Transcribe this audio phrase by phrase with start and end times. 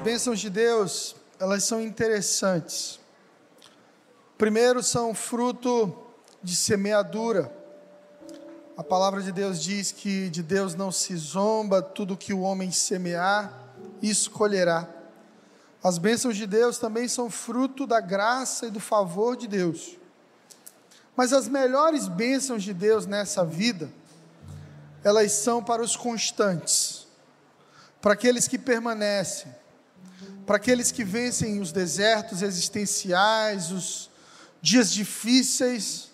[0.00, 2.98] bênçãos de Deus, elas são interessantes.
[4.38, 5.94] Primeiro, são fruto
[6.42, 7.54] de semeadura.
[8.78, 12.72] A palavra de Deus diz que de Deus não se zomba, tudo que o homem
[12.72, 13.52] semear,
[14.00, 14.88] isso colherá.
[15.84, 19.98] As bênçãos de Deus também são fruto da graça e do favor de Deus.
[21.14, 23.90] Mas as melhores bênçãos de Deus nessa vida,
[25.04, 27.06] elas são para os constantes,
[28.00, 29.54] para aqueles que permanecem,
[30.46, 34.10] para aqueles que vencem os desertos existenciais, os
[34.60, 36.10] dias difíceis,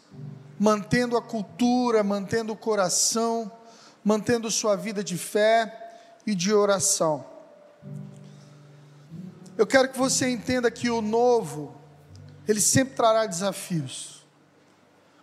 [0.58, 3.50] mantendo a cultura, mantendo o coração,
[4.04, 5.72] mantendo sua vida de fé
[6.26, 7.24] e de oração.
[9.56, 11.74] Eu quero que você entenda que o novo,
[12.46, 14.26] ele sempre trará desafios.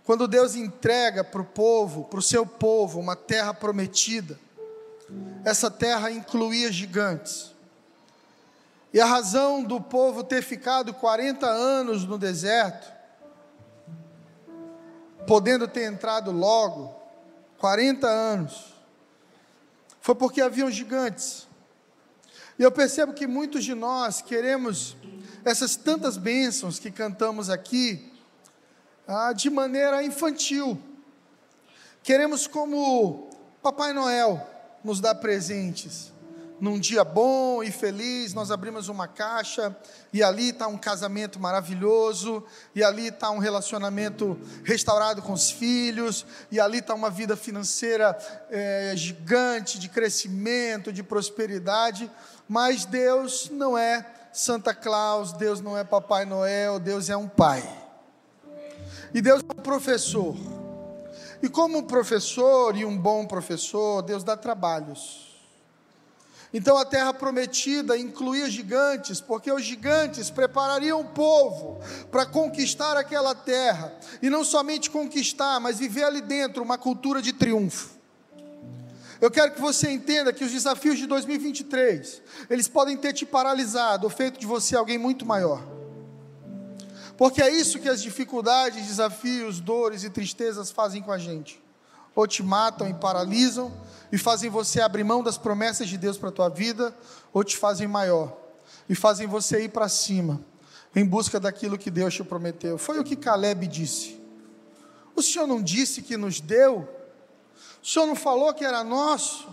[0.04, 4.40] Quando Deus entrega para o povo, para o seu povo, uma terra prometida,
[5.46, 7.53] essa terra incluía gigantes.
[8.94, 12.94] E a razão do povo ter ficado 40 anos no deserto,
[15.26, 16.94] podendo ter entrado logo,
[17.58, 18.76] 40 anos,
[20.00, 21.48] foi porque haviam gigantes.
[22.60, 24.96] E eu percebo que muitos de nós queremos
[25.44, 28.14] essas tantas bênçãos que cantamos aqui
[29.08, 30.80] ah, de maneira infantil.
[32.04, 34.46] Queremos, como Papai Noel,
[34.84, 36.13] nos dar presentes
[36.64, 39.76] num dia bom e feliz, nós abrimos uma caixa
[40.14, 42.42] e ali está um casamento maravilhoso,
[42.74, 48.18] e ali está um relacionamento restaurado com os filhos, e ali está uma vida financeira
[48.50, 52.10] é, gigante, de crescimento, de prosperidade,
[52.48, 57.62] mas Deus não é Santa Claus, Deus não é Papai Noel, Deus é um pai.
[59.14, 60.34] E Deus é um professor.
[61.42, 65.33] E como um professor e um bom professor, Deus dá trabalhos.
[66.54, 71.80] Então a terra prometida incluía gigantes, porque os gigantes preparariam o povo
[72.12, 73.92] para conquistar aquela terra,
[74.22, 77.98] e não somente conquistar, mas viver ali dentro uma cultura de triunfo.
[79.20, 84.06] Eu quero que você entenda que os desafios de 2023, eles podem ter te paralisado,
[84.06, 85.66] ou feito de você alguém muito maior.
[87.18, 91.63] Porque é isso que as dificuldades, desafios, dores e tristezas fazem com a gente.
[92.16, 93.74] Ou te matam e paralisam,
[94.12, 96.96] e fazem você abrir mão das promessas de Deus para a tua vida,
[97.34, 98.44] ou te fazem maior
[98.88, 100.44] e fazem você ir para cima,
[100.96, 102.78] em busca daquilo que Deus te prometeu.
[102.78, 104.22] Foi o que Caleb disse.
[105.16, 106.88] O Senhor não disse que nos deu?
[107.82, 109.48] O Senhor não falou que era nosso?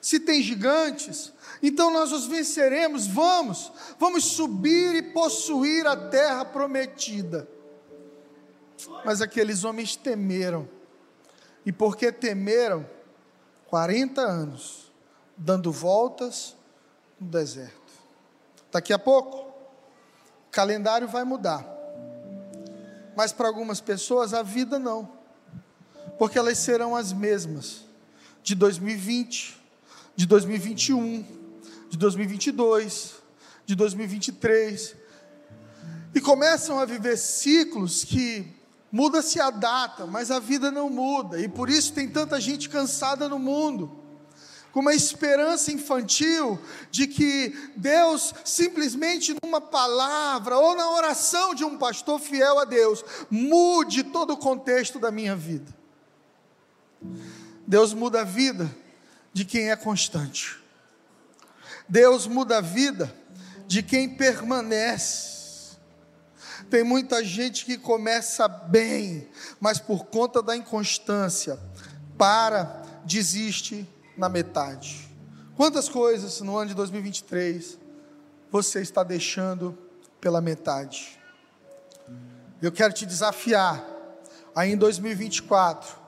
[0.00, 1.32] Se tem gigantes,
[1.62, 3.06] então nós os venceremos.
[3.06, 7.48] Vamos, vamos subir e possuir a terra prometida.
[9.04, 10.68] Mas aqueles homens temeram,
[11.64, 12.86] e porque temeram,
[13.66, 14.92] 40 anos
[15.36, 16.56] dando voltas
[17.18, 17.92] no deserto.
[18.70, 21.66] Daqui a pouco, o calendário vai mudar.
[23.16, 25.10] Mas para algumas pessoas a vida não,
[26.18, 27.84] porque elas serão as mesmas
[28.42, 29.60] de 2020,
[30.16, 31.24] de 2021,
[31.88, 33.14] de 2022,
[33.64, 34.96] de 2023,
[36.14, 38.54] e começam a viver ciclos que
[38.94, 43.28] Muda-se a data, mas a vida não muda, e por isso tem tanta gente cansada
[43.28, 43.90] no mundo,
[44.70, 46.60] com uma esperança infantil
[46.92, 53.04] de que Deus, simplesmente numa palavra ou na oração de um pastor fiel a Deus,
[53.28, 55.74] mude todo o contexto da minha vida.
[57.66, 58.72] Deus muda a vida
[59.32, 60.56] de quem é constante.
[61.88, 63.12] Deus muda a vida
[63.66, 65.33] de quem permanece.
[66.70, 69.28] Tem muita gente que começa bem,
[69.60, 71.58] mas por conta da inconstância,
[72.16, 75.08] para, desiste na metade.
[75.56, 77.78] Quantas coisas no ano de 2023
[78.50, 79.76] você está deixando
[80.20, 81.18] pela metade?
[82.60, 83.84] Eu quero te desafiar
[84.54, 86.04] a em 2024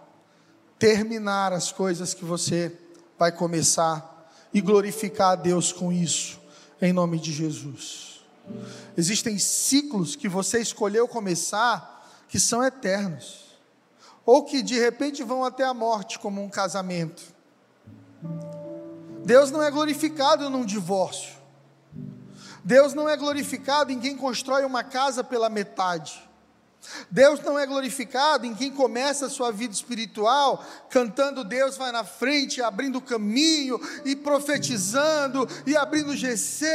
[0.79, 2.77] terminar as coisas que você
[3.19, 6.41] vai começar e glorificar a Deus com isso,
[6.81, 8.16] em nome de Jesus.
[8.97, 11.95] Existem ciclos que você escolheu começar
[12.29, 13.45] que são eternos,
[14.25, 17.23] ou que de repente vão até a morte, como um casamento.
[19.25, 21.37] Deus não é glorificado num divórcio.
[22.65, 26.26] Deus não é glorificado em quem constrói uma casa pela metade.
[27.11, 32.05] Deus não é glorificado em quem começa a sua vida espiritual cantando Deus vai na
[32.05, 36.67] frente, abrindo caminho e profetizando e abrindo GC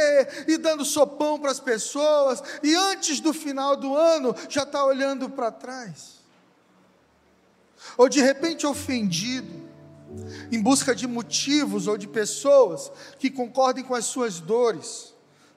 [0.48, 5.28] e dando sopão para as pessoas e antes do final do ano já está olhando
[5.28, 6.22] para trás.
[7.96, 9.70] Ou de repente ofendido,
[10.50, 15.12] em busca de motivos ou de pessoas que concordem com as suas dores,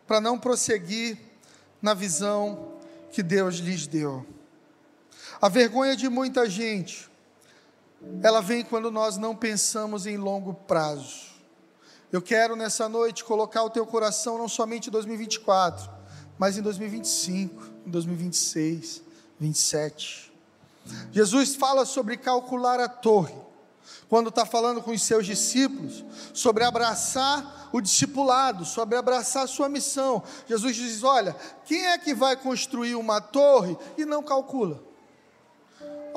[0.08, 1.18] para não prosseguir
[1.82, 2.74] na visão
[3.12, 4.26] que Deus lhes deu.
[5.42, 7.10] A vergonha de muita gente,
[8.22, 11.36] ela vem quando nós não pensamos em longo prazo.
[12.12, 15.90] Eu quero nessa noite colocar o teu coração não somente em 2024,
[16.38, 19.02] mas em 2025, em 2026,
[19.40, 20.34] 27.
[21.12, 23.36] Jesus fala sobre calcular a torre,
[24.08, 29.68] quando está falando com os seus discípulos, sobre abraçar o discipulado, sobre abraçar a sua
[29.68, 30.24] missão.
[30.48, 31.36] Jesus diz: Olha,
[31.66, 34.95] quem é que vai construir uma torre e não calcula?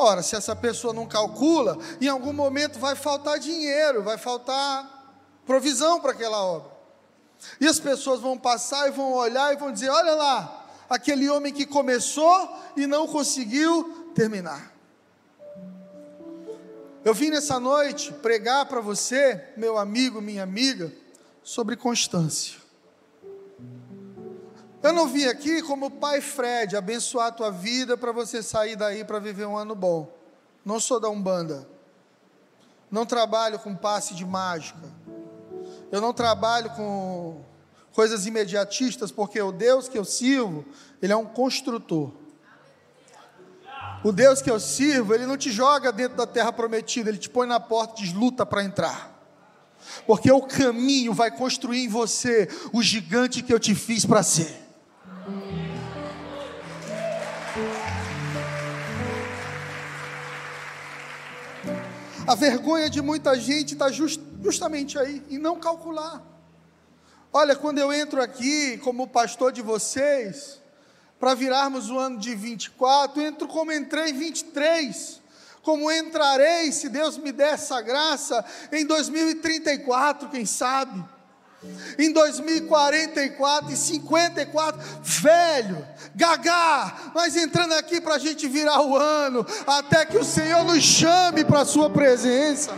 [0.01, 6.01] Ora, se essa pessoa não calcula, em algum momento vai faltar dinheiro, vai faltar provisão
[6.01, 6.71] para aquela obra.
[7.61, 11.53] E as pessoas vão passar e vão olhar e vão dizer: Olha lá, aquele homem
[11.53, 14.73] que começou e não conseguiu terminar.
[17.05, 20.93] Eu vim nessa noite pregar para você, meu amigo, minha amiga,
[21.43, 22.58] sobre constância.
[24.81, 29.05] Eu não vim aqui como pai Fred abençoar a tua vida para você sair daí
[29.05, 30.09] para viver um ano bom.
[30.65, 31.69] Não sou da Umbanda.
[32.91, 34.79] Não trabalho com passe de mágica.
[35.91, 37.43] Eu não trabalho com
[37.93, 40.65] coisas imediatistas, porque o Deus que eu sirvo,
[41.03, 42.13] ele é um construtor.
[44.05, 47.29] O Deus que eu sirvo, ele não te joga dentro da terra prometida, ele te
[47.29, 49.19] põe na porta e diz: luta para entrar.
[50.07, 54.68] Porque o caminho vai construir em você o gigante que eu te fiz para ser.
[62.29, 66.23] A vergonha de muita gente está just, justamente aí, em não calcular.
[67.33, 70.61] Olha, quando eu entro aqui como pastor de vocês,
[71.19, 75.23] para virarmos o ano de 24, entro como entrei em 23,
[75.63, 81.03] como entrarei, se Deus me der essa graça, em 2034, quem sabe,
[81.99, 89.45] em 2044 e 54, velho, gagá, mas entrando aqui para a gente virar o ano,
[89.67, 92.73] até que o Senhor nos chame para a Sua presença.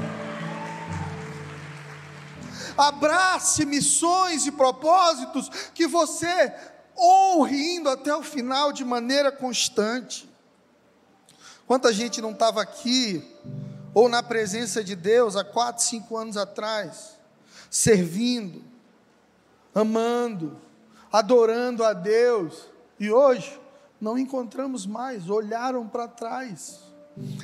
[2.76, 6.52] Abrace missões e propósitos que você
[6.98, 10.28] honre indo até o final de maneira constante.
[11.66, 13.22] Quanta gente não estava aqui,
[13.92, 17.19] ou na presença de Deus, há quatro, cinco anos atrás,
[17.68, 18.62] servindo,
[19.74, 20.56] amando,
[21.12, 22.68] adorando a Deus,
[22.98, 23.60] e hoje
[24.00, 26.80] não encontramos mais, olharam para trás.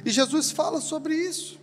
[0.05, 1.59] E Jesus fala sobre isso.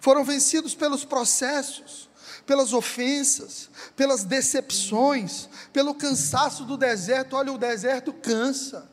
[0.00, 2.08] Foram vencidos pelos processos,
[2.46, 7.36] pelas ofensas, pelas decepções, pelo cansaço do deserto.
[7.36, 8.88] Olha, o deserto cansa.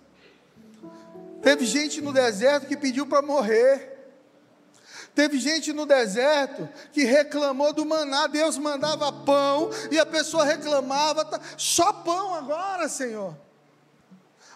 [1.42, 3.95] Teve gente no deserto que pediu para morrer.
[5.16, 11.24] Teve gente no deserto que reclamou do maná, Deus mandava pão e a pessoa reclamava,
[11.24, 13.34] tá, só pão agora, Senhor.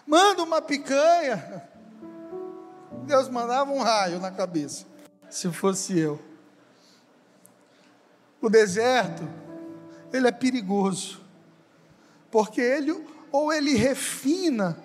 [0.06, 1.66] Manda uma picanha.
[3.04, 4.84] Deus mandava um raio na cabeça,
[5.30, 6.20] se fosse eu.
[8.38, 9.26] O deserto,
[10.12, 11.22] ele é perigoso,
[12.30, 13.02] porque ele
[13.32, 14.76] ou ele refina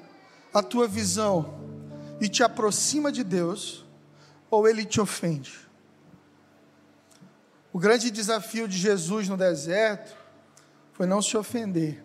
[0.53, 1.59] a tua visão
[2.21, 3.85] e te aproxima de Deus,
[4.49, 5.64] ou ele te ofende.
[7.75, 10.15] O grande desafio de Jesus no deserto
[10.93, 12.01] foi não se ofender,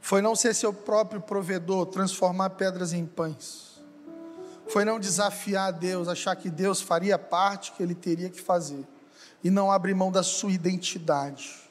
[0.00, 3.82] foi não ser seu próprio provedor, transformar pedras em pães,
[4.68, 8.86] foi não desafiar Deus, achar que Deus faria parte que ele teria que fazer.
[9.42, 11.67] E não abre mão da sua identidade.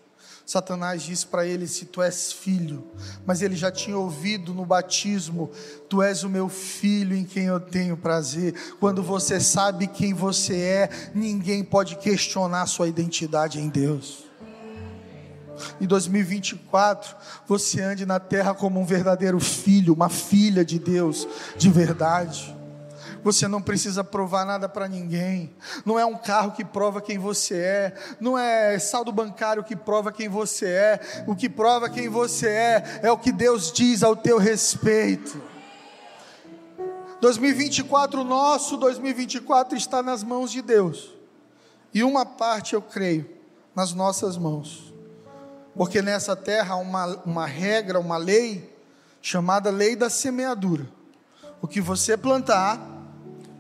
[0.48, 2.88] Satanás disse para ele: Se tu és filho,
[3.26, 5.52] mas ele já tinha ouvido no batismo:
[5.90, 8.56] Tu és o meu filho em quem eu tenho prazer.
[8.80, 14.26] Quando você sabe quem você é, ninguém pode questionar sua identidade em Deus.
[15.82, 17.14] Em 2024,
[17.46, 21.28] você ande na terra como um verdadeiro filho, uma filha de Deus
[21.58, 22.57] de verdade.
[23.24, 25.56] Você não precisa provar nada para ninguém.
[25.86, 27.94] Não é um carro que prova quem você é.
[28.20, 31.24] Não é saldo bancário que prova quem você é.
[31.28, 35.42] O que prova quem você é é o que Deus diz ao teu respeito.
[37.20, 41.14] 2024 nosso, 2024 está nas mãos de Deus.
[41.94, 43.30] E uma parte eu creio
[43.76, 44.94] nas nossas mãos.
[45.76, 48.76] Porque nessa terra há uma, uma regra, uma lei,
[49.22, 50.88] chamada lei da semeadura.
[51.62, 52.80] O que você plantar,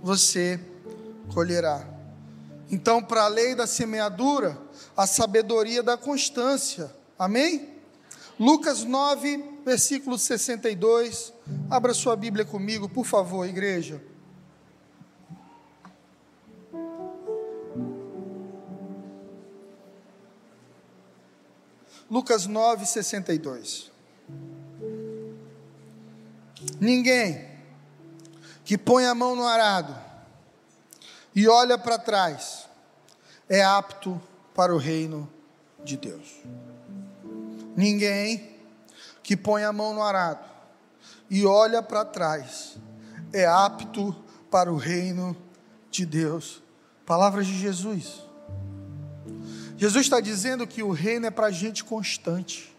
[0.01, 0.59] você
[1.33, 1.87] colherá.
[2.69, 4.57] Então, para a lei da semeadura,
[4.95, 6.93] a sabedoria da constância.
[7.17, 7.75] Amém?
[8.39, 11.33] Lucas 9, versículo 62.
[11.69, 14.01] Abra sua Bíblia comigo, por favor, igreja.
[22.09, 23.91] Lucas 9, 62.
[26.79, 27.56] Ninguém
[28.67, 29.95] que põe a mão no arado
[31.33, 32.67] e olha para trás
[33.47, 34.21] é apto
[34.53, 35.31] para o reino
[35.85, 36.43] de Deus.
[37.77, 38.57] Ninguém
[39.23, 40.43] que põe a mão no arado
[41.29, 42.75] e olha para trás
[43.31, 44.13] é apto
[44.51, 45.33] para o reino
[45.89, 46.61] de Deus.
[47.05, 48.21] Palavras de Jesus.
[49.77, 52.75] Jesus está dizendo que o reino é para gente constante.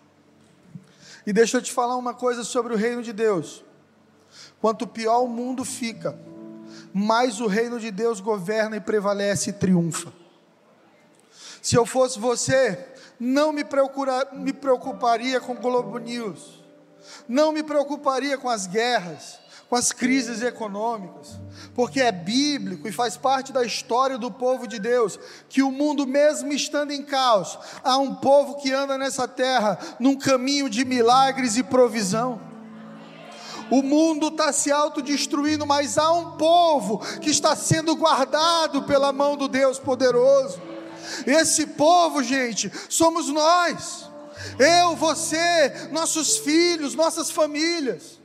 [1.27, 3.65] E deixa eu te falar uma coisa sobre o reino de Deus.
[4.61, 6.19] Quanto pior o mundo fica,
[6.93, 10.13] mais o reino de Deus governa e prevalece e triunfa.
[11.63, 12.87] Se eu fosse você,
[13.19, 16.63] não me, procura, me preocuparia com Globo News,
[17.29, 19.39] não me preocuparia com as guerras,
[19.69, 21.39] com as crises econômicas,
[21.75, 26.07] porque é bíblico e faz parte da história do povo de Deus, que o mundo,
[26.07, 31.57] mesmo estando em caos, há um povo que anda nessa terra num caminho de milagres
[31.57, 32.41] e provisão.
[33.71, 39.37] O mundo está se autodestruindo, mas há um povo que está sendo guardado pela mão
[39.37, 40.61] do Deus poderoso.
[41.27, 44.09] Esse povo, gente, somos nós.
[44.59, 48.19] Eu, você, nossos filhos, nossas famílias.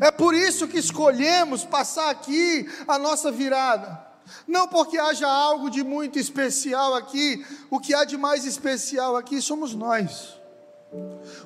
[0.00, 4.06] É por isso que escolhemos passar aqui a nossa virada.
[4.46, 9.40] Não porque haja algo de muito especial aqui, o que há de mais especial aqui
[9.40, 10.38] somos nós.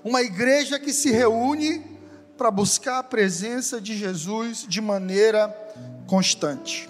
[0.03, 1.92] Uma igreja que se reúne
[2.37, 5.49] para buscar a presença de Jesus de maneira
[6.07, 6.89] constante.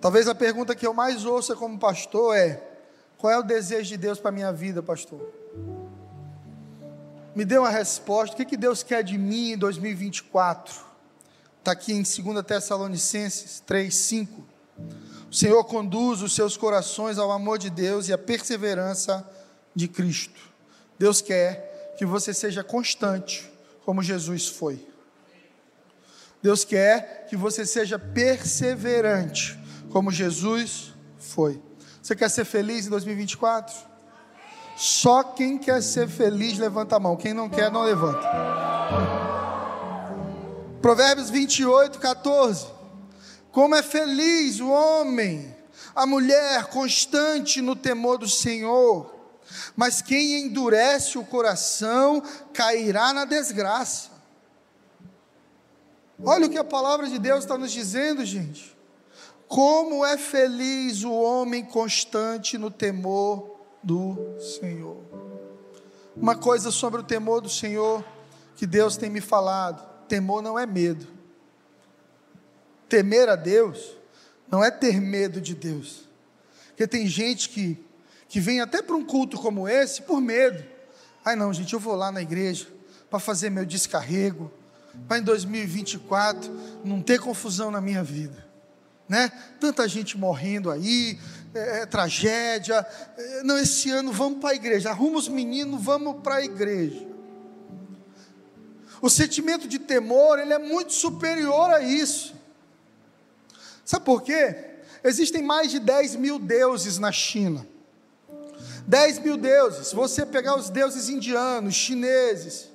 [0.00, 2.62] Talvez a pergunta que eu mais ouça como pastor é:
[3.16, 5.20] qual é o desejo de Deus para a minha vida, pastor?
[7.34, 8.34] Me dê uma resposta.
[8.34, 10.84] O que, que Deus quer de mim em 2024?
[11.58, 14.44] Está aqui em 2 Tessalonicenses 3, 5.
[15.30, 19.28] O Senhor conduz os seus corações ao amor de Deus e à perseverança
[19.74, 20.38] de Cristo.
[20.98, 23.50] Deus quer que você seja constante,
[23.84, 24.86] como Jesus foi.
[26.42, 29.58] Deus quer que você seja perseverante,
[29.90, 31.62] como Jesus foi.
[32.02, 33.74] Você quer ser feliz em 2024?
[34.76, 38.28] Só quem quer ser feliz levanta a mão, quem não quer, não levanta.
[40.82, 42.66] Provérbios 28, 14.
[43.50, 45.56] Como é feliz o homem,
[45.94, 49.13] a mulher constante no temor do Senhor,
[49.76, 54.10] mas quem endurece o coração cairá na desgraça.
[56.22, 58.76] Olha o que a palavra de Deus está nos dizendo, gente.
[59.48, 64.16] Como é feliz o homem constante no temor do
[64.60, 65.02] Senhor.
[66.16, 68.04] Uma coisa sobre o temor do Senhor
[68.56, 71.06] que Deus tem me falado: temor não é medo.
[72.88, 73.96] Temer a Deus
[74.48, 76.08] não é ter medo de Deus.
[76.68, 77.83] Porque tem gente que,
[78.34, 80.60] que vem até para um culto como esse por medo.
[81.24, 82.66] Ai não, gente, eu vou lá na igreja
[83.08, 84.50] para fazer meu descarrego,
[85.06, 86.52] para em 2024
[86.84, 88.44] não ter confusão na minha vida
[89.08, 89.30] né?
[89.60, 91.16] Tanta gente morrendo aí,
[91.54, 92.84] é, é, tragédia.
[93.16, 94.90] É, não, esse ano vamos para a igreja.
[94.90, 97.06] Arruma os meninos, vamos para a igreja.
[99.00, 102.34] O sentimento de temor, ele é muito superior a isso.
[103.84, 104.72] Sabe por quê?
[105.04, 107.66] Existem mais de 10 mil deuses na China.
[108.86, 109.88] 10 mil deuses.
[109.88, 112.70] Se você pegar os deuses indianos, chineses,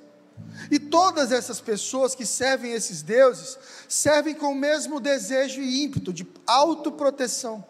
[0.70, 6.12] e todas essas pessoas que servem esses deuses, servem com o mesmo desejo e ímpeto
[6.12, 7.64] de autoproteção.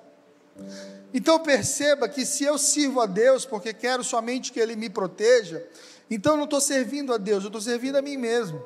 [1.12, 5.64] Então perceba que se eu sirvo a Deus porque quero somente que Ele me proteja,
[6.10, 8.62] então eu não estou servindo a Deus, eu estou servindo a mim mesmo.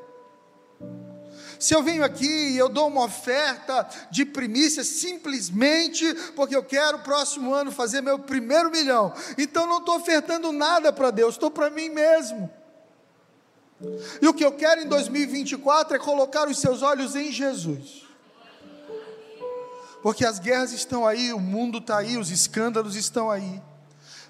[1.59, 7.01] Se eu venho aqui e eu dou uma oferta de primícia simplesmente porque eu quero
[7.01, 11.71] próximo ano fazer meu primeiro milhão, então não estou ofertando nada para Deus, estou para
[11.71, 12.51] mim mesmo.
[14.21, 18.05] E o que eu quero em 2024 é colocar os seus olhos em Jesus.
[20.03, 23.63] Porque as guerras estão aí, o mundo está aí, os escândalos estão aí.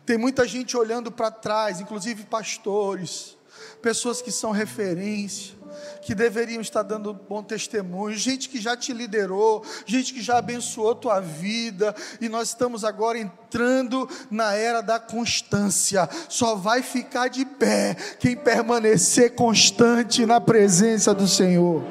[0.07, 3.37] Tem muita gente olhando para trás, inclusive pastores,
[3.83, 5.55] pessoas que são referência,
[6.03, 10.95] que deveriam estar dando bom testemunho, gente que já te liderou, gente que já abençoou
[10.95, 16.09] tua vida, e nós estamos agora entrando na era da constância.
[16.29, 21.83] Só vai ficar de pé quem permanecer constante na presença do Senhor.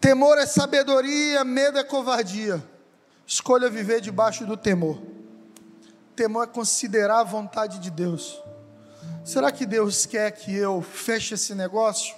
[0.00, 2.62] Temor é sabedoria, medo é covardia.
[3.26, 4.98] Escolha viver debaixo do temor.
[6.16, 8.42] Temor é considerar a vontade de Deus.
[9.24, 12.14] Será que Deus quer que eu feche esse negócio?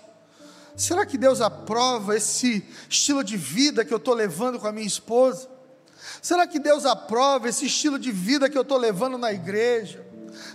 [0.76, 4.86] Será que Deus aprova esse estilo de vida que eu estou levando com a minha
[4.86, 5.48] esposa?
[6.20, 10.04] Será que Deus aprova esse estilo de vida que eu estou levando na igreja?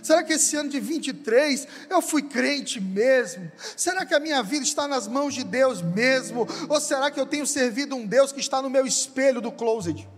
[0.02, 3.50] Será que esse ano de 23 eu fui crente mesmo?
[3.76, 6.46] Será que a minha vida está nas mãos de Deus mesmo?
[6.68, 10.08] Ou será que eu tenho servido um Deus que está no meu espelho do closet?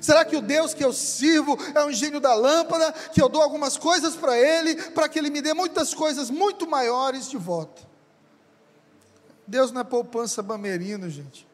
[0.00, 3.42] Será que o Deus que eu sirvo é um gênio da lâmpada, que eu dou
[3.42, 7.82] algumas coisas para Ele, para que Ele me dê muitas coisas muito maiores de volta?
[9.46, 11.46] Deus não é poupança bamerino, gente.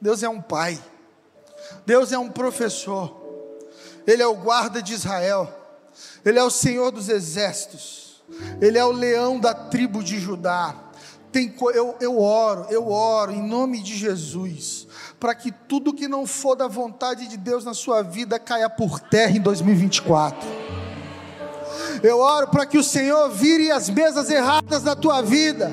[0.00, 0.82] Deus é um pai.
[1.84, 3.20] Deus é um professor.
[4.06, 5.62] Ele é o guarda de Israel.
[6.24, 8.22] Ele é o Senhor dos exércitos,
[8.60, 10.74] Ele é o leão da tribo de Judá.
[11.30, 14.86] Tem, eu, eu oro, eu oro em nome de Jesus,
[15.22, 18.98] para que tudo que não for da vontade de Deus na sua vida caia por
[18.98, 20.48] terra em 2024.
[22.02, 25.72] Eu oro para que o Senhor vire as mesas erradas da tua vida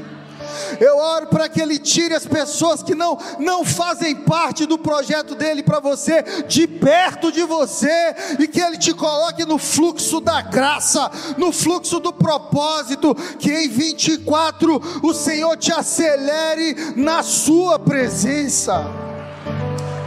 [0.79, 5.36] eu oro para que Ele tire as pessoas que não, não fazem parte do projeto
[5.36, 10.41] dele para você, de perto de você, e que Ele te coloque no fluxo da
[10.41, 19.09] graça, no fluxo do propósito, que em 24 o Senhor te acelere na Sua presença,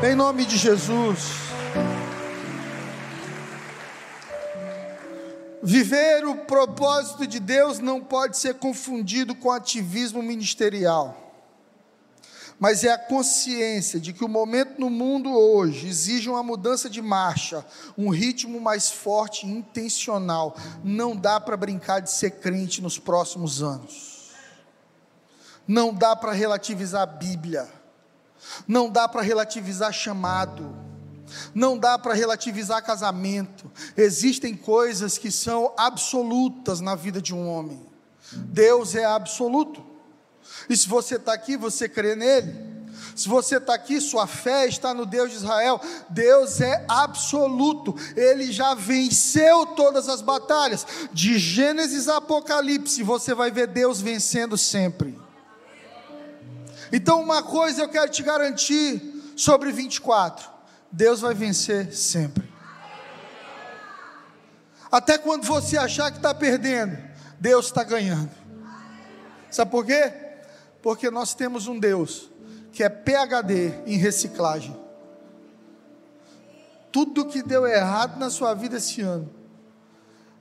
[0.04, 1.20] em nome de Jesus.
[5.62, 11.32] Viver o propósito de Deus não pode ser confundido com ativismo ministerial,
[12.58, 17.00] mas é a consciência de que o momento no mundo hoje exige uma mudança de
[17.00, 17.64] marcha,
[17.96, 20.56] um ritmo mais forte e intencional.
[20.82, 24.32] Não dá para brincar de ser crente nos próximos anos,
[25.66, 27.81] não dá para relativizar a Bíblia,
[28.66, 30.82] não dá para relativizar chamado
[31.54, 33.70] não dá para relativizar casamento.
[33.96, 37.80] Existem coisas que são absolutas na vida de um homem.
[38.32, 39.84] Deus é absoluto.
[40.68, 42.72] E se você está aqui, você crê nele.
[43.14, 45.80] Se você está aqui, sua fé está no Deus de Israel.
[46.08, 47.94] Deus é absoluto.
[48.16, 50.86] Ele já venceu todas as batalhas.
[51.12, 55.18] De Gênesis a Apocalipse, você vai ver Deus vencendo sempre.
[56.92, 60.46] Então, uma coisa eu quero te garantir sobre 24:
[60.90, 62.52] Deus vai vencer sempre.
[64.90, 66.98] Até quando você achar que está perdendo,
[67.40, 68.30] Deus está ganhando.
[69.50, 70.12] Sabe por quê?
[70.82, 72.30] Porque nós temos um Deus
[72.72, 74.78] que é PHD em reciclagem.
[76.90, 79.32] Tudo que deu errado na sua vida esse ano,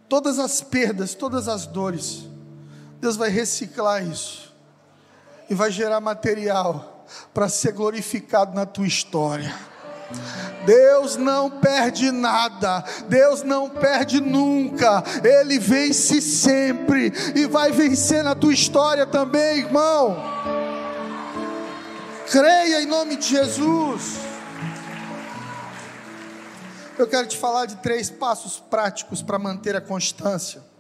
[0.10, 2.26] todas as perdas, todas as dores,
[3.00, 4.51] Deus vai reciclar isso
[5.52, 9.54] e vai gerar material para ser glorificado na tua história.
[10.66, 18.34] Deus não perde nada, Deus não perde nunca, Ele vence sempre e vai vencer na
[18.34, 20.24] tua história também, irmão.
[22.32, 24.20] Creia em nome de Jesus.
[26.98, 30.71] Eu quero te falar de três passos práticos para manter a constância.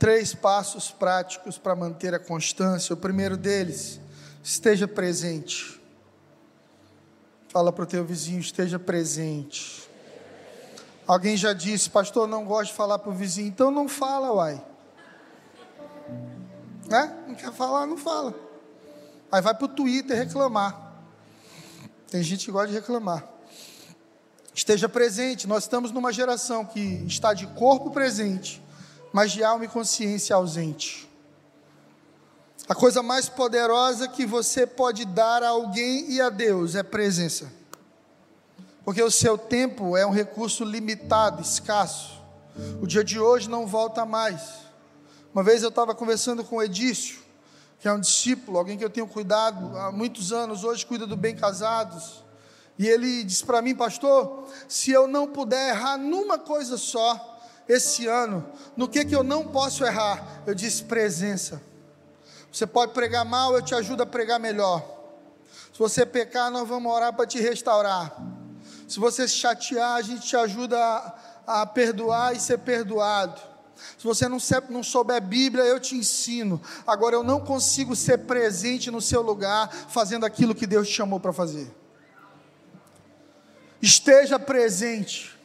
[0.00, 2.94] Três passos práticos para manter a constância.
[2.94, 4.00] O primeiro deles,
[4.42, 5.80] esteja presente.
[7.50, 9.88] Fala para o teu vizinho, esteja presente.
[11.06, 14.64] Alguém já disse, pastor, não gosto de falar para o vizinho, então não fala, uai.
[16.88, 17.16] Né?
[17.28, 18.34] Não quer falar, não fala.
[19.30, 20.94] Aí vai para o Twitter reclamar.
[22.10, 23.28] Tem gente que gosta de reclamar.
[24.54, 25.46] Esteja presente.
[25.46, 28.62] Nós estamos numa geração que está de corpo presente,
[29.12, 31.08] mas de alma e consciência ausente.
[32.68, 37.50] A coisa mais poderosa que você pode dar a alguém e a Deus é presença.
[38.84, 42.20] Porque o seu tempo é um recurso limitado, escasso.
[42.80, 44.40] O dia de hoje não volta mais.
[45.34, 47.18] Uma vez eu estava conversando com o Edício,
[47.80, 51.16] que é um discípulo, alguém que eu tenho cuidado há muitos anos, hoje cuida do
[51.16, 52.22] bem casados.
[52.78, 57.29] E ele disse para mim, pastor, se eu não puder errar numa coisa só
[57.70, 58.44] esse ano,
[58.76, 60.42] no que que eu não posso errar?
[60.44, 61.62] Eu disse presença.
[62.52, 64.82] Você pode pregar mal, eu te ajudo a pregar melhor.
[65.72, 68.16] Se você pecar, nós vamos orar para te restaurar.
[68.88, 73.40] Se você se chatear, a gente te ajuda a, a perdoar e ser perdoado.
[73.96, 76.60] Se você não, não souber Bíblia, eu te ensino.
[76.84, 81.20] Agora, eu não consigo ser presente no seu lugar, fazendo aquilo que Deus te chamou
[81.20, 81.72] para fazer.
[83.80, 85.39] Esteja presente.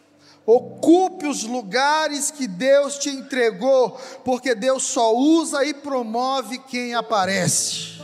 [0.45, 7.95] Ocupe os lugares que Deus te entregou, porque Deus só usa e promove quem aparece.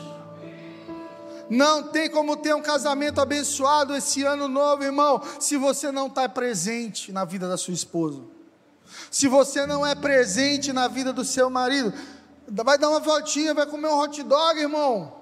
[1.47, 6.27] Não tem como ter um casamento abençoado esse ano novo, irmão, se você não está
[6.27, 8.21] presente na vida da sua esposa.
[9.11, 11.93] Se você não é presente na vida do seu marido,
[12.47, 15.13] vai dar uma voltinha, vai comer um hot dog, irmão.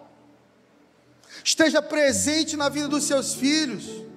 [1.44, 4.08] Esteja presente na vida dos seus filhos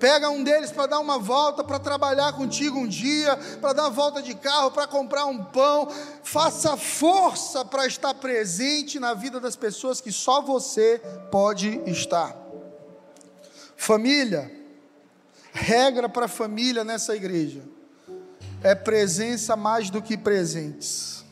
[0.00, 4.22] Pega um deles para dar uma volta, para trabalhar contigo um dia, para dar volta
[4.22, 5.88] de carro, para comprar um pão.
[6.24, 12.34] Faça força para estar presente na vida das pessoas que só você pode estar.
[13.76, 14.50] Família,
[15.52, 17.62] regra para família nessa igreja
[18.62, 21.24] é presença mais do que presentes.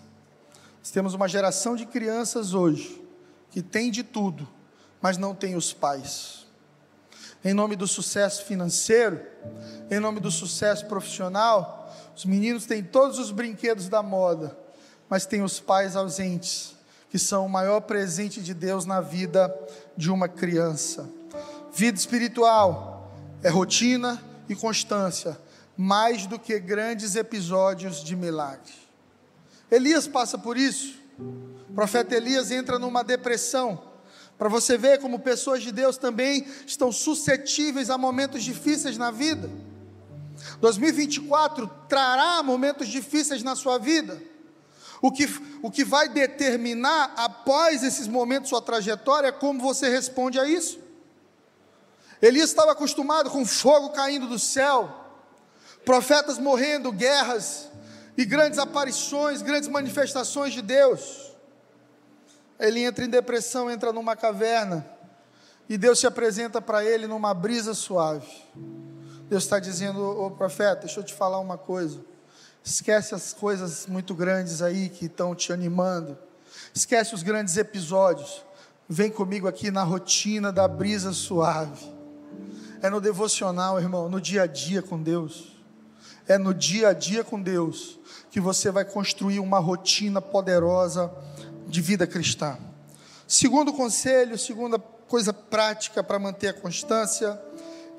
[0.78, 3.02] Nós temos uma geração de crianças hoje
[3.50, 4.46] que tem de tudo,
[5.00, 6.38] mas não tem os pais
[7.44, 9.20] em nome do sucesso financeiro,
[9.90, 11.94] em nome do sucesso profissional.
[12.16, 14.57] Os meninos têm todos os brinquedos da moda,
[15.09, 16.74] mas têm os pais ausentes,
[17.11, 19.55] que são o maior presente de Deus na vida
[19.96, 21.09] de uma criança.
[21.72, 25.38] Vida espiritual é rotina e constância,
[25.77, 28.72] mais do que grandes episódios de milagre.
[29.70, 30.98] Elias passa por isso.
[31.70, 33.88] O profeta Elias entra numa depressão
[34.38, 39.51] para você ver como pessoas de Deus também estão suscetíveis a momentos difíceis na vida.
[40.61, 44.22] 2024 trará momentos difíceis na sua vida.
[45.03, 45.27] O que,
[45.61, 50.79] o que vai determinar após esses momentos sua trajetória é como você responde a isso.
[52.22, 54.92] Elias estava acostumado com fogo caindo do céu,
[55.85, 57.68] profetas morrendo, guerras
[58.16, 61.33] e grandes aparições, grandes manifestações de Deus.
[62.59, 64.85] Ele entra em depressão, entra numa caverna,
[65.68, 68.27] e Deus se apresenta para ele numa brisa suave.
[69.29, 72.01] Deus está dizendo, ô profeta, deixa eu te falar uma coisa.
[72.64, 76.16] Esquece as coisas muito grandes aí que estão te animando.
[76.75, 78.42] Esquece os grandes episódios.
[78.88, 81.92] Vem comigo aqui na rotina da brisa suave.
[82.81, 85.57] É no devocional, irmão, no dia a dia com Deus.
[86.27, 87.99] É no dia a dia com Deus
[88.31, 91.12] que você vai construir uma rotina poderosa
[91.68, 92.59] de vida cristã.
[93.26, 97.40] Segundo conselho, segunda coisa prática para manter a constância,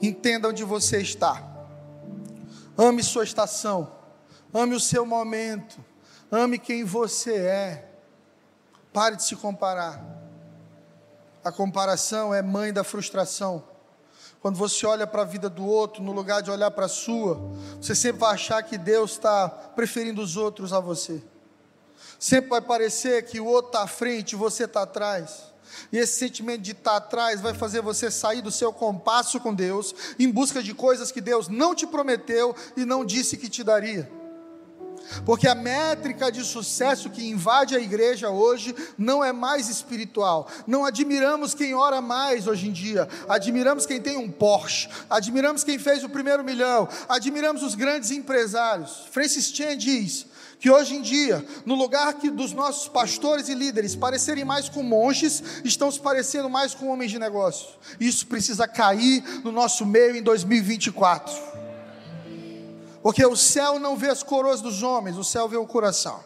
[0.02, 1.44] entenda onde você está.
[2.78, 3.92] Ame sua estação,
[4.54, 5.84] ame o seu momento,
[6.32, 7.92] ame quem você é.
[8.92, 10.04] Pare de se comparar.
[11.44, 13.64] A comparação é mãe da frustração.
[14.42, 17.36] Quando você olha para a vida do outro, no lugar de olhar para a sua,
[17.80, 21.22] você sempre vai achar que Deus está preferindo os outros a você.
[22.20, 25.50] Sempre vai parecer que o outro está à frente e você está atrás.
[25.92, 29.54] E esse sentimento de estar tá atrás vai fazer você sair do seu compasso com
[29.54, 33.64] Deus, em busca de coisas que Deus não te prometeu e não disse que te
[33.64, 34.19] daria.
[35.26, 40.48] Porque a métrica de sucesso que invade a igreja hoje não é mais espiritual.
[40.68, 43.08] Não admiramos quem ora mais hoje em dia.
[43.28, 44.90] Admiramos quem tem um Porsche.
[45.10, 46.88] Admiramos quem fez o primeiro milhão.
[47.08, 49.08] Admiramos os grandes empresários.
[49.12, 50.26] Francis Chan diz:
[50.60, 54.84] que hoje em dia, no lugar que dos nossos pastores e líderes parecerem mais com
[54.84, 57.70] monges, estão se parecendo mais com homens de negócio.
[58.00, 61.59] Isso precisa cair no nosso meio em 2024.
[63.02, 66.24] Porque o céu não vê as coroas dos homens, o céu vê o coração.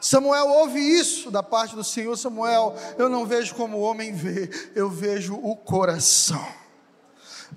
[0.00, 2.16] Samuel ouve isso da parte do Senhor.
[2.16, 6.44] Samuel, eu não vejo como o homem vê, eu vejo o coração.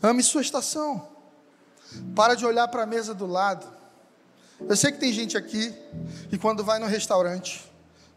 [0.02, 1.08] Ame sua estação.
[2.16, 3.66] Para de olhar para a mesa do lado.
[4.60, 5.74] Eu sei que tem gente aqui
[6.30, 7.72] que quando vai no restaurante,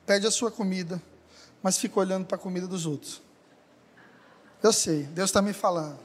[0.05, 1.01] pede a sua comida,
[1.63, 3.23] mas fica olhando para a comida dos outros.
[4.63, 5.99] Eu sei, Deus está me falando.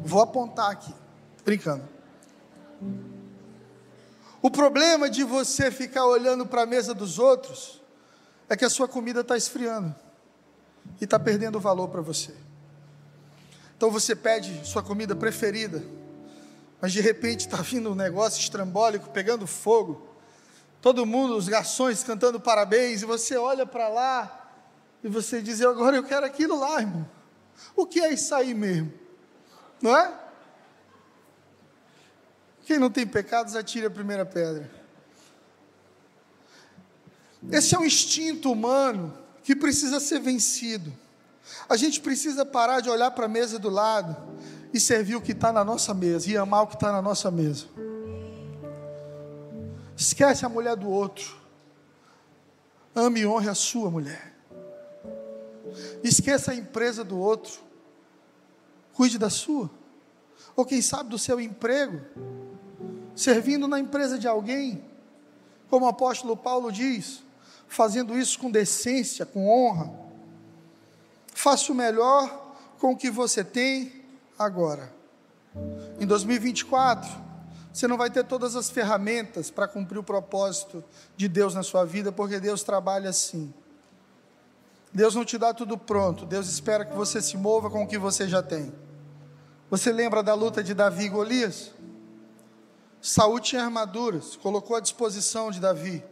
[0.00, 0.94] Vou apontar aqui,
[1.44, 1.88] brincando.
[4.40, 7.80] O problema de você ficar olhando para a mesa dos outros
[8.48, 9.94] é que a sua comida está esfriando
[11.00, 12.34] e está perdendo valor para você.
[13.76, 15.82] Então você pede sua comida preferida
[16.82, 20.04] mas de repente está vindo um negócio estrambólico, pegando fogo.
[20.80, 24.50] Todo mundo, os garçons cantando parabéns, e você olha para lá
[25.04, 27.08] e você diz: Agora eu quero aquilo lá, irmão.
[27.76, 28.92] O que é isso aí mesmo?
[29.80, 30.12] Não é?
[32.64, 34.70] Quem não tem pecados, atire a primeira pedra.
[37.50, 40.92] Esse é um instinto humano que precisa ser vencido.
[41.68, 44.16] A gente precisa parar de olhar para a mesa do lado
[44.72, 47.30] e servir o que está na nossa mesa e amar o que está na nossa
[47.30, 47.66] mesa.
[49.96, 51.36] Esquece a mulher do outro.
[52.94, 54.32] Ame e honre a sua mulher.
[56.02, 57.60] Esqueça a empresa do outro.
[58.92, 59.70] Cuide da sua.
[60.54, 62.00] Ou quem sabe do seu emprego.
[63.14, 64.84] Servindo na empresa de alguém.
[65.68, 67.22] Como o apóstolo Paulo diz.
[67.68, 69.90] Fazendo isso com decência, com honra.
[71.34, 74.04] Faça o melhor com o que você tem
[74.38, 74.92] agora.
[75.98, 77.08] Em 2024,
[77.72, 80.84] você não vai ter todas as ferramentas para cumprir o propósito
[81.16, 83.52] de Deus na sua vida, porque Deus trabalha assim.
[84.92, 87.96] Deus não te dá tudo pronto, Deus espera que você se mova com o que
[87.96, 88.72] você já tem.
[89.70, 91.70] Você lembra da luta de Davi e Golias?
[93.02, 96.04] Saúl tinha armaduras, colocou à disposição de Davi.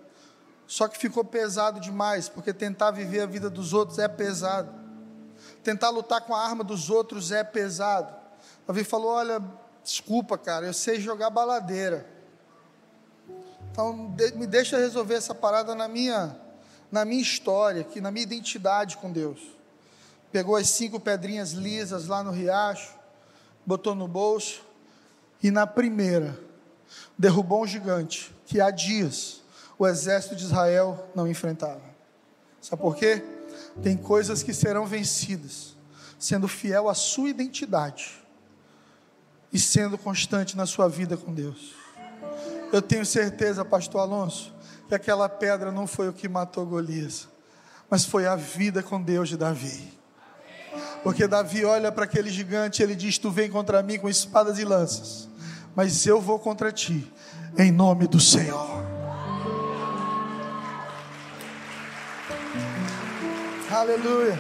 [0.67, 4.75] Só que ficou pesado demais, porque tentar viver a vida dos outros é pesado.
[5.63, 8.13] Tentar lutar com a arma dos outros é pesado.
[8.67, 9.41] Davi falou: Olha,
[9.85, 12.05] desculpa, cara, eu sei jogar baladeira.
[13.71, 13.93] Então,
[14.35, 16.37] me deixa resolver essa parada na minha,
[16.91, 19.41] na minha história, aqui, na minha identidade com Deus.
[20.33, 22.93] Pegou as cinco pedrinhas lisas lá no riacho,
[23.65, 24.65] botou no bolso,
[25.43, 26.50] e na primeira,
[27.19, 29.43] derrubou um gigante que há dias
[29.79, 31.81] o exército de Israel não enfrentava.
[32.61, 33.23] Sabe por quê?
[33.83, 35.75] Tem coisas que serão vencidas
[36.19, 38.21] sendo fiel à sua identidade
[39.51, 41.75] e sendo constante na sua vida com Deus.
[42.71, 44.55] Eu tenho certeza, pastor Alonso,
[44.87, 47.27] que aquela pedra não foi o que matou Golias,
[47.89, 49.99] mas foi a vida com Deus de Davi.
[51.03, 54.59] Porque Davi olha para aquele gigante e ele diz: Tu vem contra mim com espadas
[54.59, 55.27] e lanças,
[55.75, 57.11] mas eu vou contra ti,
[57.59, 58.69] em nome do Senhor.
[63.71, 64.39] Aleluia.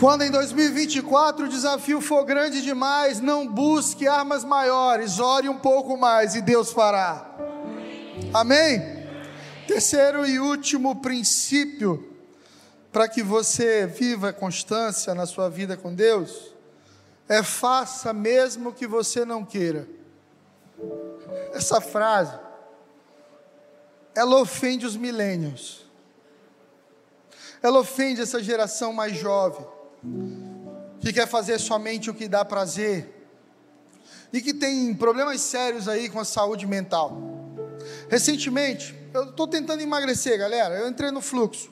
[0.00, 5.96] Quando em 2024 o desafio for grande demais, não busque armas maiores, ore um pouco
[5.96, 7.26] mais e Deus fará.
[8.32, 8.80] Amém?
[9.66, 12.12] Terceiro e último princípio
[12.92, 16.57] para que você viva constância na sua vida com Deus
[17.28, 19.86] é faça mesmo que você não queira.
[21.52, 22.38] Essa frase,
[24.14, 25.86] ela ofende os milênios.
[27.62, 29.66] Ela ofende essa geração mais jovem,
[31.00, 33.14] que quer fazer somente o que dá prazer
[34.32, 37.20] e que tem problemas sérios aí com a saúde mental.
[38.08, 40.78] Recentemente, eu estou tentando emagrecer, galera.
[40.78, 41.70] Eu entrei no fluxo.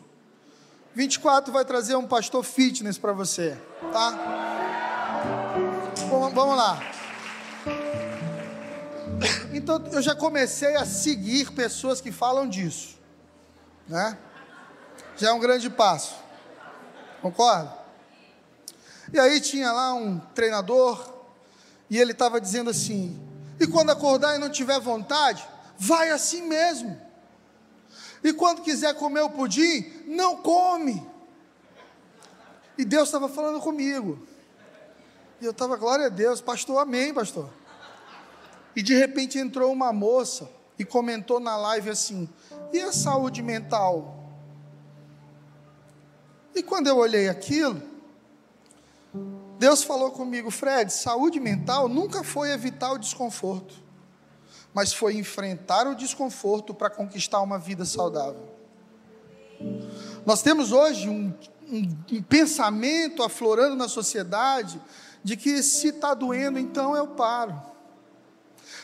[0.94, 3.56] 24 vai trazer um pastor fitness para você,
[3.92, 4.55] tá?
[6.36, 6.78] Vamos, lá.
[9.54, 12.98] Então eu já comecei a seguir pessoas que falam disso,
[13.88, 14.18] né?
[15.16, 16.14] Já é um grande passo.
[17.22, 17.72] Concorda?
[19.14, 21.10] E aí tinha lá um treinador
[21.88, 23.18] e ele estava dizendo assim:
[23.58, 25.42] e quando acordar e não tiver vontade,
[25.78, 27.00] vai assim mesmo.
[28.22, 31.02] E quando quiser comer o pudim, não come.
[32.76, 34.35] E Deus estava falando comigo.
[35.40, 37.50] E eu estava, glória a Deus, pastor, amém, pastor.
[38.74, 42.28] E de repente entrou uma moça e comentou na live assim:
[42.72, 44.14] e a saúde mental?
[46.54, 47.82] E quando eu olhei aquilo,
[49.58, 53.74] Deus falou comigo, Fred, saúde mental nunca foi evitar o desconforto,
[54.72, 58.54] mas foi enfrentar o desconforto para conquistar uma vida saudável.
[60.24, 61.32] Nós temos hoje um,
[61.70, 64.80] um, um pensamento aflorando na sociedade
[65.22, 67.60] de que se está doendo, então eu paro.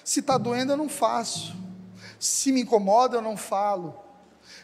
[0.05, 1.55] Se está doendo, eu não faço.
[2.19, 4.03] Se me incomoda, eu não falo.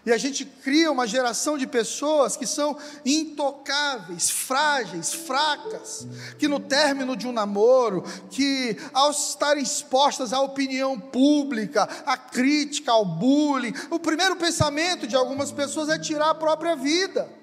[0.07, 6.07] E a gente cria uma geração de pessoas que são intocáveis, frágeis, fracas,
[6.39, 12.93] que no término de um namoro, que ao estarem expostas à opinião pública, à crítica,
[12.93, 17.38] ao bullying, o primeiro pensamento de algumas pessoas é tirar a própria vida.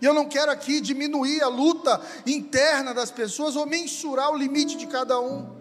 [0.00, 4.76] E eu não quero aqui diminuir a luta interna das pessoas ou mensurar o limite
[4.76, 5.56] de cada um.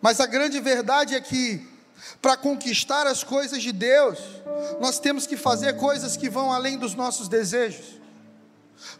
[0.00, 1.66] Mas a grande verdade é que,
[2.20, 4.18] para conquistar as coisas de Deus,
[4.80, 8.00] nós temos que fazer coisas que vão além dos nossos desejos.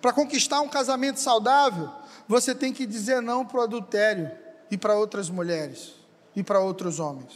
[0.01, 1.90] Para conquistar um casamento saudável,
[2.27, 4.31] você tem que dizer não para o adultério
[4.70, 5.92] e para outras mulheres
[6.35, 7.33] e para outros homens.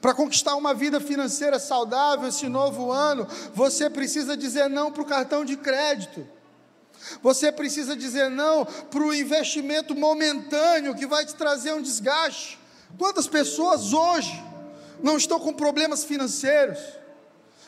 [0.00, 5.06] Para conquistar uma vida financeira saudável esse novo ano, você precisa dizer não para o
[5.06, 6.26] cartão de crédito.
[7.22, 12.58] Você precisa dizer não para o investimento momentâneo que vai te trazer um desgaste.
[12.98, 14.42] Quantas pessoas hoje
[15.02, 16.78] não estão com problemas financeiros?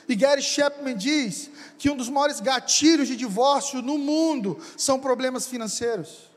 [0.08, 5.46] E Gary Chapman diz que um dos maiores gatilhos de divórcio no mundo são problemas
[5.46, 6.30] financeiros.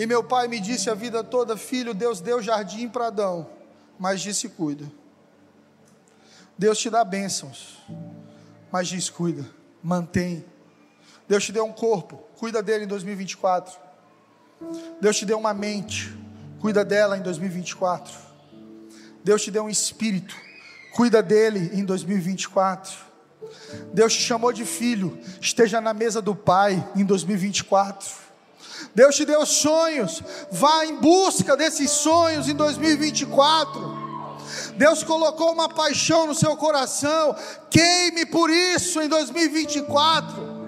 [0.00, 3.46] E meu pai me disse a vida toda: Filho, Deus deu jardim para Adão,
[3.98, 4.90] mas disse: Cuida.
[6.56, 7.76] Deus te dá bênçãos,
[8.72, 9.44] mas diz: Cuida,
[9.82, 10.42] mantém.
[11.28, 13.78] Deus te deu um corpo, cuida dele em 2024.
[15.02, 16.18] Deus te deu uma mente,
[16.60, 18.10] cuida dela em 2024.
[19.22, 20.34] Deus te deu um espírito,
[20.94, 22.96] cuida dele em 2024.
[23.92, 28.29] Deus te chamou de filho, esteja na mesa do Pai em 2024.
[28.94, 34.00] Deus te deu sonhos, vá em busca desses sonhos em 2024.
[34.76, 37.36] Deus colocou uma paixão no seu coração,
[37.70, 40.60] queime por isso em 2024.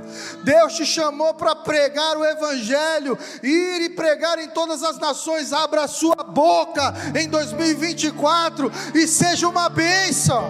[0.45, 5.53] Deus te chamou para pregar o Evangelho, ir e pregar em todas as nações.
[5.53, 10.45] Abra a sua boca em 2024 e seja uma bênção.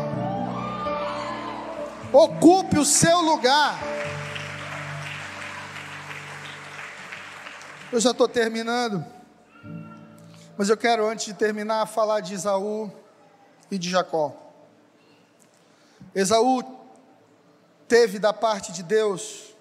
[2.13, 3.79] Ocupe o seu lugar.
[7.93, 9.05] Eu já estou terminando,
[10.57, 12.91] mas eu quero, antes de terminar, falar de Isaú
[13.71, 14.35] e de Jacó.
[16.15, 16.63] Esaú
[17.87, 19.55] teve da parte de Deus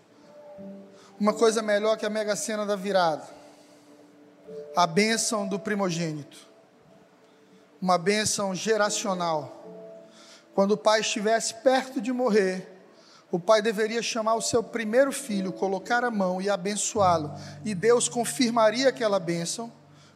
[1.20, 3.28] uma coisa melhor que a mega cena da virada:
[4.78, 6.48] a bênção do primogênito,
[7.82, 9.62] uma bênção geracional.
[10.56, 12.71] Quando o pai estivesse perto de morrer,
[13.32, 18.10] o pai deveria chamar o seu primeiro filho, colocar a mão e abençoá-lo, e Deus
[18.10, 19.72] confirmaria aquela bênção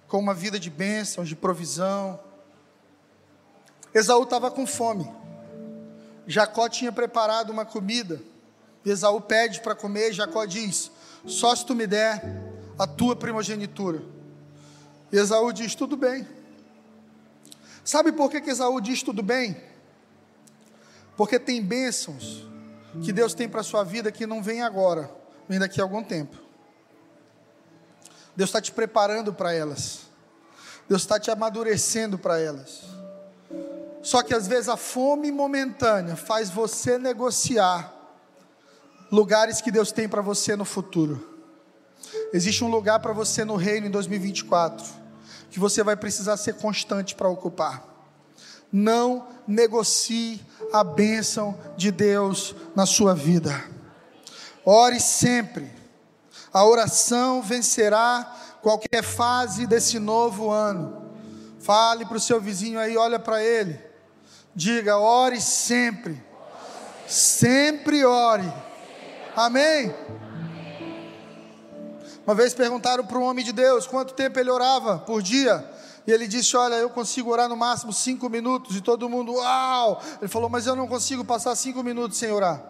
[0.08, 2.20] com uma vida de bênção, de provisão.
[3.94, 5.10] Esaú estava com fome.
[6.28, 8.22] Jacó tinha preparado uma comida.
[8.86, 10.92] Esaú pede para comer, Jacó diz:
[11.26, 12.22] Só se tu me der
[12.78, 14.04] a tua primogenitura.
[15.12, 16.28] Esaú diz: Tudo bem.
[17.86, 19.56] Sabe por que, que Esaú diz tudo bem?
[21.16, 22.44] Porque tem bênçãos
[23.04, 25.10] que Deus tem para a sua vida que não vem agora,
[25.48, 26.38] vem daqui a algum tempo.
[28.36, 30.02] Deus está te preparando para elas.
[30.88, 32.82] Deus está te amadurecendo para elas.
[34.04, 37.92] Só que às vezes a fome momentânea faz você negociar
[39.12, 41.36] lugares que Deus tem para você no futuro.
[42.32, 45.06] Existe um lugar para você no reino em 2024
[45.50, 47.84] que você vai precisar ser constante para ocupar.
[48.72, 53.64] Não negocie a bênção de Deus na sua vida.
[54.66, 55.72] Ore sempre.
[56.52, 61.12] A oração vencerá qualquer fase desse novo ano.
[61.60, 63.80] Fale para o seu vizinho aí, olha para ele.
[64.56, 66.24] Diga, ore sempre.
[67.08, 68.52] Sempre ore.
[69.36, 69.94] Amém?
[72.26, 75.70] Uma vez perguntaram para um homem de Deus quanto tempo ele orava por dia.
[76.08, 78.76] E ele disse: Olha, eu consigo orar no máximo cinco minutos.
[78.76, 80.02] E todo mundo, uau!
[80.22, 82.64] Ele falou: Mas eu não consigo passar cinco minutos sem orar.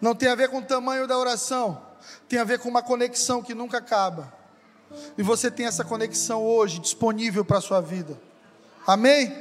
[0.00, 1.80] Não tem a ver com o tamanho da oração,
[2.28, 4.32] tem a ver com uma conexão que nunca acaba.
[5.16, 8.20] E você tem essa conexão hoje disponível para a sua vida.
[8.86, 9.34] Amém?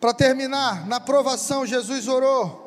[0.00, 2.61] Para terminar, na provação, Jesus orou.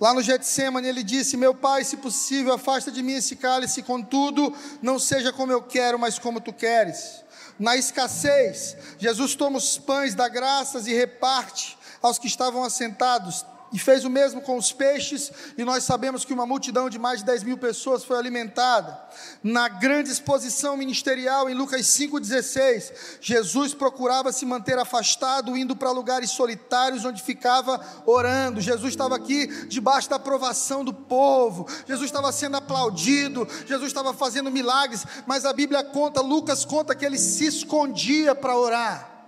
[0.00, 4.56] Lá no Getsemane ele disse: Meu pai, se possível, afasta de mim esse cálice, contudo,
[4.80, 7.22] não seja como eu quero, mas como tu queres.
[7.58, 13.78] Na escassez, Jesus toma os pães, dá graças e reparte aos que estavam assentados e
[13.78, 17.26] fez o mesmo com os peixes, e nós sabemos que uma multidão de mais de
[17.26, 19.00] 10 mil pessoas foi alimentada.
[19.42, 26.30] Na grande exposição ministerial, em Lucas 5,16, Jesus procurava se manter afastado, indo para lugares
[26.30, 28.60] solitários onde ficava orando.
[28.60, 34.50] Jesus estava aqui debaixo da aprovação do povo, Jesus estava sendo aplaudido, Jesus estava fazendo
[34.50, 39.19] milagres, mas a Bíblia conta, Lucas conta que ele se escondia para orar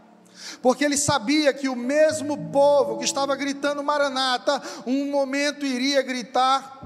[0.60, 6.80] porque ele sabia que o mesmo povo que estava gritando Maranata, um momento iria gritar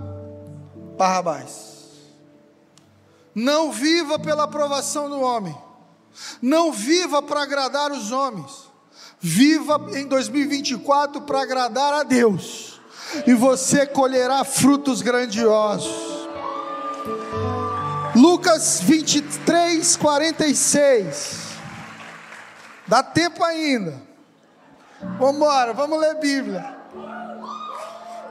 [0.96, 1.74] Barrabás.
[3.35, 5.57] Não viva pela aprovação do homem,
[6.40, 8.50] não viva para agradar os homens,
[9.20, 12.81] viva em 2024 para agradar a Deus,
[13.26, 16.16] e você colherá frutos grandiosos.
[18.14, 21.45] Lucas 23, 46.
[22.87, 24.01] Dá tempo ainda.
[25.18, 26.77] Vamos embora, vamos ler Bíblia.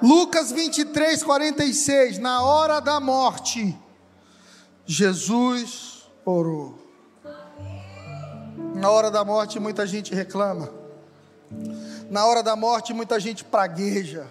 [0.01, 2.19] Lucas 23, 46.
[2.19, 3.77] Na hora da morte,
[4.85, 6.79] Jesus orou.
[8.75, 10.69] Na hora da morte, muita gente reclama.
[12.09, 14.27] Na hora da morte, muita gente pragueja.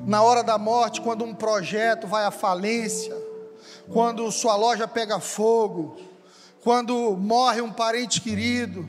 [0.00, 3.14] Na hora da morte, quando um projeto vai à falência,
[3.92, 5.96] quando sua loja pega fogo,
[6.62, 8.88] quando morre um parente querido,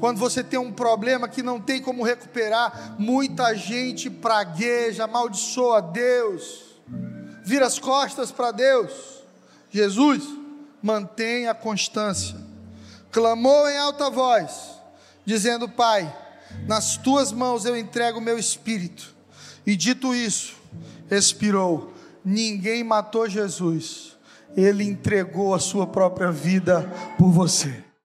[0.00, 6.80] quando você tem um problema que não tem como recuperar, muita gente pragueja, amaldiçoa Deus,
[7.44, 9.20] vira as costas para Deus.
[9.70, 10.24] Jesus
[10.82, 12.34] mantém a constância,
[13.12, 14.70] clamou em alta voz,
[15.26, 16.10] dizendo: Pai,
[16.66, 19.14] nas tuas mãos eu entrego o meu espírito.
[19.66, 20.56] E dito isso,
[21.10, 21.92] expirou.
[22.24, 24.16] Ninguém matou Jesus,
[24.56, 27.89] ele entregou a sua própria vida por você.